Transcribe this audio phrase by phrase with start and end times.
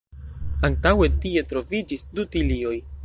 [0.69, 2.77] Antaŭe tie troviĝis du tilioj.